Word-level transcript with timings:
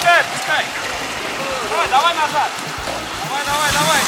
отпускай, 0.00 0.20
отпускай. 0.20 0.64
Давай, 1.70 1.88
давай 1.88 2.14
назад. 2.14 2.50
Давай, 3.24 3.42
давай, 3.46 3.70
давай. 3.72 4.00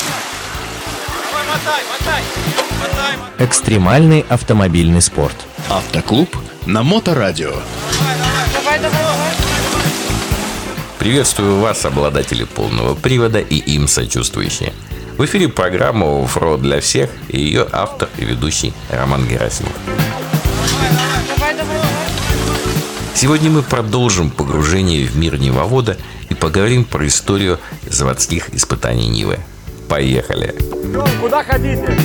Давай, 1.31 1.47
мотай, 1.47 1.83
мотай. 1.91 2.23
Мотай, 2.81 3.17
мотай. 3.17 3.47
Экстремальный 3.47 4.25
автомобильный 4.29 5.03
спорт. 5.03 5.37
Автоклуб 5.69 6.37
на 6.67 6.83
Моторадио. 6.83 7.53
Давай, 8.55 8.79
давай, 8.79 8.79
давай. 8.79 9.33
Приветствую 10.99 11.61
вас, 11.61 11.85
обладатели 11.85 12.45
полного 12.45 12.95
привода 12.95 13.41
и 13.41 13.57
им 13.57 13.89
сочувствующие. 13.89 14.73
В 15.19 15.25
эфире 15.25 15.49
программа 15.49 16.25
«Оффроуд 16.25 16.63
для 16.63 16.81
всех» 16.81 17.11
и 17.29 17.39
ее 17.39 17.67
автор 17.73 18.09
и 18.17 18.25
ведущий 18.25 18.73
Роман 18.89 19.27
Герасимов. 19.27 19.73
Давай, 19.85 19.99
давай, 20.81 21.27
давай. 21.27 21.32
Сегодня 23.15 23.51
мы 23.51 23.63
продолжим 23.63 24.31
погружение 24.31 25.07
в 25.07 25.17
мир 25.17 25.39
Нивовода 25.39 25.97
и 26.29 26.35
поговорим 26.35 26.85
про 26.85 27.07
историю 27.07 27.61
заводских 27.87 28.53
испытаний 28.55 29.09
Нивы. 29.09 29.39
Поехали! 29.89 30.55
Куда 31.21 31.45
хотите? 31.45 31.99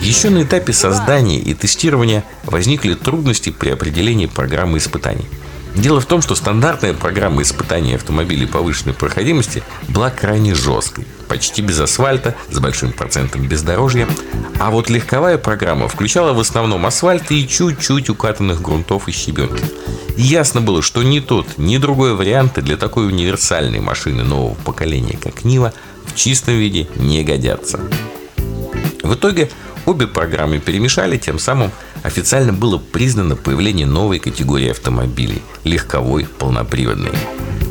Еще 0.00 0.30
на 0.30 0.44
этапе 0.44 0.72
создания 0.72 1.38
и 1.38 1.52
тестирования 1.52 2.24
возникли 2.44 2.94
трудности 2.94 3.50
при 3.50 3.70
определении 3.70 4.26
программы 4.26 4.78
испытаний. 4.78 5.26
Дело 5.76 6.00
в 6.00 6.06
том, 6.06 6.22
что 6.22 6.34
стандартная 6.34 6.94
программа 6.94 7.42
испытаний 7.42 7.94
автомобилей 7.94 8.46
повышенной 8.46 8.94
проходимости 8.94 9.62
была 9.88 10.08
крайне 10.08 10.54
жесткой, 10.54 11.06
почти 11.28 11.60
без 11.60 11.78
асфальта, 11.78 12.34
с 12.50 12.58
большим 12.58 12.92
процентом 12.92 13.46
бездорожья, 13.46 14.08
а 14.58 14.70
вот 14.70 14.88
легковая 14.88 15.36
программа 15.36 15.86
включала 15.88 16.32
в 16.32 16.40
основном 16.40 16.86
асфальт 16.86 17.30
и 17.30 17.46
чуть-чуть 17.46 18.08
укатанных 18.08 18.62
грунтов 18.62 19.06
и 19.06 19.12
щебенки. 19.12 19.64
Ясно 20.16 20.62
было, 20.62 20.80
что 20.80 21.02
ни 21.02 21.20
тот, 21.20 21.58
ни 21.58 21.76
другой 21.76 22.14
варианты 22.14 22.62
для 22.62 22.78
такой 22.78 23.06
универсальной 23.08 23.80
машины 23.80 24.24
нового 24.24 24.54
поколения, 24.54 25.18
как 25.22 25.44
Нива, 25.44 25.74
в 26.06 26.14
чистом 26.14 26.54
виде 26.54 26.88
не 26.96 27.22
годятся. 27.22 27.80
В 29.02 29.14
итоге 29.14 29.50
обе 29.86 30.06
программы 30.06 30.58
перемешали, 30.58 31.16
тем 31.16 31.38
самым 31.38 31.70
официально 32.02 32.52
было 32.52 32.78
признано 32.78 33.36
появление 33.36 33.86
новой 33.86 34.18
категории 34.18 34.70
автомобилей– 34.70 35.42
легковой 35.64 36.26
полноприводный. 36.26 37.12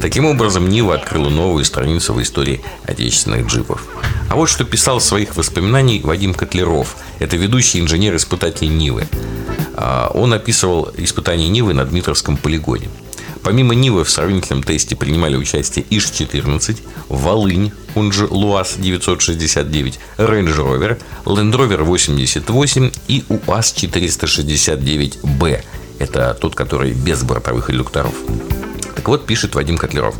Таким 0.02 0.25
образом, 0.25 0.69
Нива 0.69 0.95
открыла 0.95 1.30
новую 1.30 1.66
страницу 1.66 2.13
в 2.13 2.22
истории 2.22 2.61
отечественных 2.83 3.47
джипов. 3.47 3.83
А 4.30 4.35
вот 4.35 4.49
что 4.49 4.66
писал 4.66 4.99
в 4.99 5.03
своих 5.03 5.35
воспоминаниях 5.35 6.03
Вадим 6.03 6.33
Котлеров. 6.33 6.95
Это 7.19 7.38
ведущий 7.38 7.80
инженер-испытатель 7.80 8.75
Нивы. 8.75 9.07
А, 9.73 10.11
Он 10.13 10.33
описывал 10.33 10.91
испытания 10.97 11.47
Нивы 11.47 11.73
на 11.73 11.85
Дмитровском 11.85 12.38
полигоне. 12.38 12.89
Помимо 13.45 13.75
Нивы 13.75 14.03
в 14.03 14.09
сравнительном 14.09 14.63
тесте 14.63 14.95
принимали 14.95 15.35
участие 15.35 15.85
ИЖ-14, 15.91 16.81
Волынь, 17.09 17.71
он 17.93 18.11
же 18.11 18.25
ЛуАЗ 18.25 18.77
969, 18.79 19.99
Range 20.17 20.57
Rover, 20.57 20.99
Land 21.25 21.51
Rover 21.53 21.83
88 21.83 22.91
и 23.07 23.23
УАЗ 23.29 23.75
469Б. 23.77 25.61
Это 25.99 26.35
тот, 26.41 26.55
который 26.55 26.93
без 26.93 27.21
бортовых 27.21 27.69
редукторов. 27.69 28.16
Так 28.95 29.07
вот, 29.07 29.27
пишет 29.27 29.53
Вадим 29.53 29.77
Котлеров. 29.77 30.16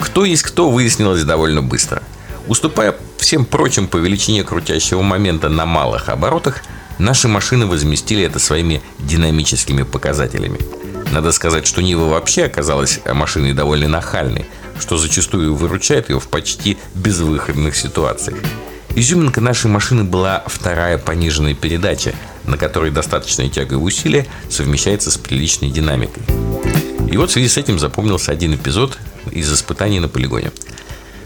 Кто 0.00 0.24
есть 0.24 0.44
кто, 0.44 0.70
выяснилось 0.70 1.24
довольно 1.24 1.60
быстро. 1.60 2.02
Уступая 2.48 2.96
всем 3.18 3.44
прочим 3.44 3.88
по 3.88 3.98
величине 3.98 4.42
крутящего 4.42 5.02
момента 5.02 5.50
на 5.50 5.66
малых 5.66 6.08
оборотах, 6.08 6.62
наши 6.98 7.28
машины 7.28 7.66
возместили 7.66 8.24
это 8.24 8.38
своими 8.38 8.80
динамическими 9.00 9.82
показателями. 9.82 10.60
Надо 11.12 11.32
сказать, 11.32 11.66
что 11.66 11.82
Нива 11.82 12.08
вообще 12.08 12.44
оказалась 12.44 13.00
машиной 13.06 13.52
довольно 13.52 13.88
нахальной, 13.88 14.46
что 14.80 14.96
зачастую 14.96 15.54
выручает 15.54 16.10
ее 16.10 16.20
в 16.20 16.28
почти 16.28 16.76
безвыходных 16.94 17.76
ситуациях. 17.76 18.38
Изюминка 18.96 19.40
нашей 19.40 19.70
машины 19.70 20.04
была 20.04 20.44
вторая 20.46 20.98
пониженная 20.98 21.54
передача, 21.54 22.14
на 22.44 22.56
которой 22.56 22.90
достаточная 22.90 23.48
тяга 23.48 23.74
и 23.74 23.78
усилия 23.78 24.26
совмещается 24.48 25.10
с 25.10 25.16
приличной 25.16 25.70
динамикой. 25.70 26.22
И 27.10 27.16
вот 27.16 27.30
в 27.30 27.32
связи 27.32 27.48
с 27.48 27.56
этим 27.56 27.78
запомнился 27.78 28.32
один 28.32 28.54
эпизод 28.54 28.98
из 29.30 29.52
испытаний 29.52 30.00
на 30.00 30.08
полигоне. 30.08 30.52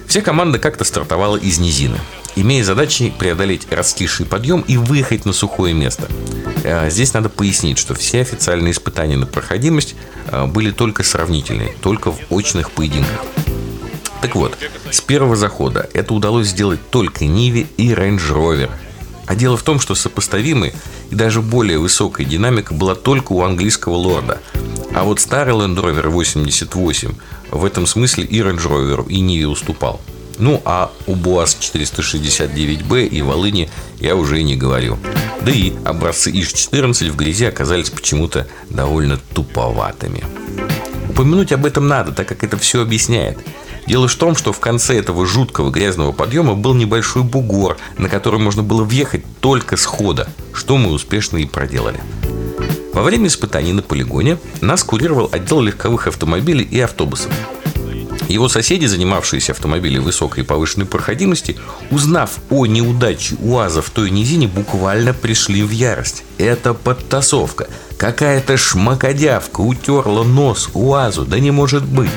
Вся 0.06 0.22
команда 0.22 0.58
как-то 0.58 0.84
стартовала 0.84 1.36
из 1.36 1.58
низины, 1.58 1.98
имея 2.36 2.64
задачей 2.64 3.10
преодолеть 3.10 3.66
раскисший 3.70 4.24
подъем 4.24 4.62
и 4.62 4.78
выехать 4.78 5.26
на 5.26 5.34
сухое 5.34 5.74
место. 5.74 6.08
Э, 6.64 6.90
Здесь 6.90 7.14
надо 7.14 7.28
пояснить, 7.28 7.78
что 7.78 7.94
все 7.94 8.20
официальные 8.20 8.72
испытания 8.72 9.16
на 9.16 9.26
проходимость 9.26 9.94
э, 10.26 10.46
были 10.46 10.70
только 10.70 11.02
сравнительные, 11.02 11.74
только 11.80 12.12
в 12.12 12.18
очных 12.30 12.70
поединках. 12.70 13.24
Так 14.20 14.34
вот, 14.34 14.58
с 14.90 15.00
первого 15.00 15.36
захода 15.36 15.88
это 15.94 16.12
удалось 16.12 16.48
сделать 16.48 16.80
только 16.90 17.24
Ниве 17.24 17.66
и 17.76 17.90
Range 17.92 18.18
Rover. 18.18 18.70
А 19.26 19.34
дело 19.34 19.56
в 19.56 19.62
том, 19.62 19.78
что 19.78 19.94
сопоставимой 19.94 20.72
и 21.10 21.14
даже 21.14 21.42
более 21.42 21.78
высокая 21.78 22.26
динамика 22.26 22.74
была 22.74 22.94
только 22.94 23.32
у 23.32 23.42
английского 23.42 23.94
лорда. 23.94 24.40
А 24.94 25.04
вот 25.04 25.20
старый 25.20 25.54
Land 25.54 25.76
Rover 25.76 26.08
88 26.08 27.14
в 27.50 27.64
этом 27.64 27.86
смысле 27.86 28.24
и 28.24 28.40
Range 28.40 28.56
Rover, 28.56 29.08
и 29.08 29.20
Ниве 29.20 29.46
уступал. 29.46 30.00
Ну, 30.38 30.62
а 30.64 30.90
у 31.06 31.14
БУАЗ 31.14 31.58
469Б 31.60 33.06
и 33.06 33.22
Волыни 33.22 33.68
я 34.00 34.16
уже 34.16 34.40
и 34.40 34.44
не 34.44 34.56
говорю. 34.56 34.98
Да 35.42 35.50
и 35.50 35.72
образцы 35.84 36.30
ИЖ-14 36.30 37.10
в 37.10 37.16
грязи 37.16 37.44
оказались 37.44 37.90
почему-то 37.90 38.46
довольно 38.70 39.18
туповатыми. 39.34 40.24
Упомянуть 41.10 41.52
об 41.52 41.66
этом 41.66 41.88
надо, 41.88 42.12
так 42.12 42.28
как 42.28 42.44
это 42.44 42.56
все 42.56 42.82
объясняет. 42.82 43.38
Дело 43.88 44.06
в 44.06 44.14
том, 44.14 44.36
что 44.36 44.52
в 44.52 44.60
конце 44.60 44.98
этого 44.98 45.26
жуткого 45.26 45.70
грязного 45.70 46.12
подъема 46.12 46.54
был 46.54 46.74
небольшой 46.74 47.22
бугор, 47.22 47.78
на 47.96 48.08
который 48.08 48.38
можно 48.38 48.62
было 48.62 48.84
въехать 48.84 49.24
только 49.40 49.76
с 49.76 49.86
хода, 49.86 50.28
что 50.52 50.76
мы 50.76 50.90
успешно 50.90 51.38
и 51.38 51.46
проделали. 51.46 52.00
Во 52.92 53.02
время 53.02 53.28
испытаний 53.28 53.72
на 53.72 53.80
полигоне 53.82 54.38
нас 54.60 54.84
курировал 54.84 55.30
отдел 55.32 55.60
легковых 55.60 56.06
автомобилей 56.06 56.64
и 56.64 56.78
автобусов. 56.80 57.32
Его 58.28 58.48
соседи, 58.48 58.86
занимавшиеся 58.86 59.52
автомобилями 59.52 60.04
высокой 60.04 60.44
и 60.44 60.46
повышенной 60.46 60.86
проходимости, 60.86 61.56
узнав 61.90 62.38
о 62.50 62.66
неудаче 62.66 63.36
УАЗа 63.40 63.80
в 63.80 63.88
той 63.90 64.10
низине, 64.10 64.46
буквально 64.46 65.14
пришли 65.14 65.62
в 65.62 65.70
ярость. 65.70 66.24
Это 66.36 66.74
подтасовка. 66.74 67.68
Какая-то 67.96 68.58
шмакодявка 68.58 69.62
утерла 69.62 70.24
нос 70.24 70.68
УАЗу. 70.74 71.24
Да 71.24 71.38
не 71.38 71.50
может 71.50 71.84
быть. 71.84 72.10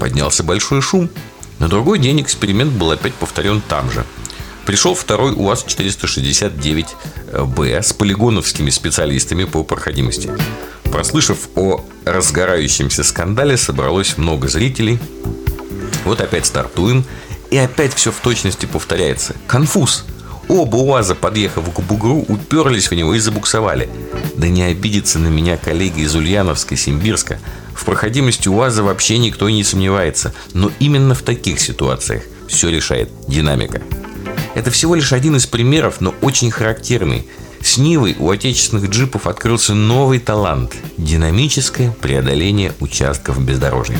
Поднялся 0.00 0.42
большой 0.42 0.82
шум. 0.82 1.08
На 1.60 1.68
другой 1.68 2.00
день 2.00 2.20
эксперимент 2.20 2.72
был 2.72 2.90
опять 2.90 3.14
повторен 3.14 3.62
там 3.68 3.92
же. 3.92 4.04
Пришел 4.66 4.94
второй 4.94 5.32
УАЗ-469Б 5.32 7.82
с 7.82 7.92
полигоновскими 7.92 8.70
специалистами 8.70 9.44
по 9.44 9.62
проходимости. 9.62 10.32
Прослышав 10.90 11.48
о 11.54 11.84
разгорающемся 12.04 13.04
скандале, 13.04 13.56
собралось 13.56 14.16
много 14.16 14.48
зрителей. 14.48 14.98
Вот 16.04 16.20
опять 16.20 16.46
стартуем, 16.46 17.04
и 17.50 17.56
опять 17.56 17.94
все 17.94 18.10
в 18.10 18.20
точности 18.20 18.66
повторяется. 18.66 19.34
Конфуз. 19.46 20.04
Оба 20.48 20.76
УАЗа, 20.76 21.14
подъехав 21.14 21.72
к 21.72 21.80
бугру, 21.80 22.24
уперлись 22.28 22.90
в 22.90 22.94
него 22.94 23.14
и 23.14 23.18
забуксовали. 23.18 23.88
Да 24.36 24.48
не 24.48 24.62
обидится 24.62 25.18
на 25.18 25.28
меня 25.28 25.56
коллеги 25.56 26.00
из 26.00 26.14
Ульяновска, 26.14 26.76
Симбирска. 26.76 27.38
В 27.74 27.84
проходимости 27.84 28.48
УАЗа 28.48 28.82
вообще 28.82 29.18
никто 29.18 29.48
не 29.48 29.64
сомневается. 29.64 30.34
Но 30.52 30.70
именно 30.80 31.14
в 31.14 31.22
таких 31.22 31.60
ситуациях 31.60 32.24
все 32.46 32.68
решает 32.68 33.10
динамика. 33.26 33.80
Это 34.54 34.70
всего 34.70 34.94
лишь 34.94 35.12
один 35.12 35.36
из 35.36 35.46
примеров, 35.46 36.00
но 36.00 36.14
очень 36.20 36.50
характерный. 36.50 37.26
С 37.62 37.78
Нивой 37.78 38.14
у 38.18 38.30
отечественных 38.30 38.90
джипов 38.90 39.26
открылся 39.26 39.74
новый 39.74 40.18
талант– 40.18 40.74
динамическое 40.98 41.90
преодоление 41.90 42.72
участков 42.80 43.42
бездорожья. 43.42 43.98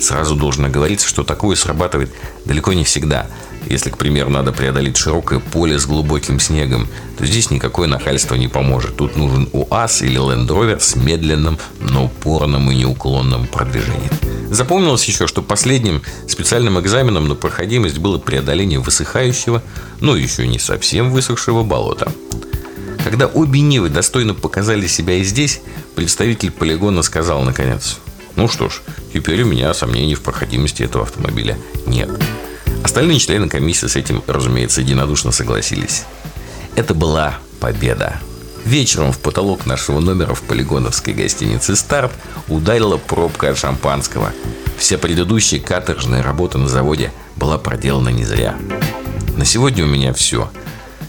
Сразу 0.00 0.36
должно 0.36 0.68
говориться, 0.68 1.08
что 1.08 1.22
такое 1.22 1.56
срабатывает 1.56 2.12
далеко 2.44 2.72
не 2.72 2.84
всегда. 2.84 3.26
Если, 3.66 3.88
к 3.88 3.96
примеру, 3.96 4.30
надо 4.30 4.52
преодолеть 4.52 4.96
широкое 4.96 5.38
поле 5.38 5.78
с 5.78 5.86
глубоким 5.86 6.38
снегом, 6.38 6.86
то 7.16 7.24
здесь 7.24 7.50
никакое 7.50 7.88
нахальство 7.88 8.34
не 8.34 8.48
поможет. 8.48 8.96
Тут 8.96 9.16
нужен 9.16 9.48
УАЗ 9.52 10.02
или 10.02 10.18
Land 10.18 10.48
Rover 10.48 10.78
с 10.80 10.96
медленным, 10.96 11.58
но 11.80 12.06
упорным 12.06 12.70
и 12.70 12.74
неуклонным 12.74 13.46
продвижением. 13.46 14.10
Запомнилось 14.50 15.04
еще, 15.06 15.26
что 15.26 15.42
последним 15.42 16.02
специальным 16.28 16.78
экзаменом 16.78 17.26
на 17.26 17.34
проходимость 17.34 17.98
было 17.98 18.18
преодоление 18.18 18.80
высыхающего, 18.80 19.62
но 20.00 20.14
еще 20.14 20.46
не 20.46 20.58
совсем 20.58 21.10
высохшего 21.10 21.62
болота. 21.62 22.12
Когда 23.02 23.26
обе 23.26 23.60
Нивы 23.60 23.88
достойно 23.88 24.34
показали 24.34 24.86
себя 24.86 25.14
и 25.14 25.24
здесь, 25.24 25.60
представитель 25.94 26.50
полигона 26.50 27.02
сказал 27.02 27.42
наконец, 27.42 27.98
ну 28.36 28.48
что 28.48 28.68
ж, 28.68 28.80
теперь 29.12 29.42
у 29.42 29.46
меня 29.46 29.72
сомнений 29.74 30.14
в 30.14 30.22
проходимости 30.22 30.82
этого 30.82 31.04
автомобиля 31.04 31.56
нет. 31.86 32.10
Остальные 32.82 33.18
члены 33.18 33.48
комиссии 33.48 33.86
с 33.86 33.96
этим, 33.96 34.22
разумеется, 34.26 34.80
единодушно 34.80 35.30
согласились. 35.32 36.04
Это 36.76 36.94
была 36.94 37.38
победа. 37.60 38.20
Вечером 38.64 39.12
в 39.12 39.18
потолок 39.18 39.66
нашего 39.66 40.00
номера 40.00 40.34
в 40.34 40.42
полигоновской 40.42 41.14
гостинице 41.14 41.76
«Старт» 41.76 42.12
ударила 42.48 42.96
пробка 42.96 43.50
от 43.50 43.58
шампанского. 43.58 44.32
Вся 44.78 44.98
предыдущая 44.98 45.60
каторжная 45.60 46.22
работа 46.22 46.58
на 46.58 46.68
заводе 46.68 47.12
была 47.36 47.58
проделана 47.58 48.08
не 48.08 48.24
зря. 48.24 48.56
На 49.36 49.44
сегодня 49.44 49.84
у 49.84 49.88
меня 49.88 50.12
все. 50.12 50.50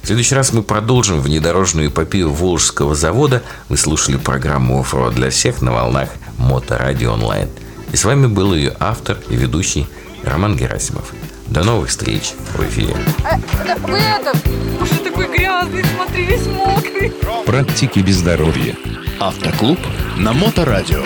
В 0.01 0.07
следующий 0.07 0.35
раз 0.35 0.53
мы 0.53 0.63
продолжим 0.63 1.19
внедорожную 1.19 1.87
эпопею 1.87 2.29
Волжского 2.29 2.93
завода. 2.93 3.41
Вы 3.69 3.77
слушали 3.77 4.17
программу 4.17 4.79
«Оффроуд 4.81 5.15
для 5.15 5.29
всех» 5.29 5.61
на 5.61 5.71
волнах 5.71 6.09
Моторадио 6.45 7.13
онлайн. 7.13 7.49
И 7.91 7.97
с 7.97 8.05
вами 8.05 8.27
был 8.27 8.53
ее 8.53 8.73
автор 8.79 9.17
и 9.29 9.35
ведущий 9.35 9.87
Роман 10.23 10.55
Герасимов. 10.55 11.13
До 11.47 11.63
новых 11.63 11.89
встреч 11.89 12.33
в 12.55 12.63
эфире. 12.63 12.95
Э, 13.23 13.75
Вы 13.87 13.97
это... 13.97 14.33
Боже, 14.79 14.95
такой 15.03 15.27
грязный, 15.27 15.83
смотри, 15.95 16.25
весь 16.25 16.47
мокрый. 16.47 17.13
Практики 17.45 17.99
без 17.99 18.17
здоровья. 18.17 18.75
Автоклуб 19.19 19.79
на 20.17 20.33
Моторадио. 20.33 21.03